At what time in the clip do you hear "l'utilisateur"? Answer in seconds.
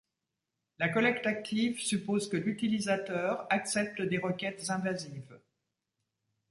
2.35-3.45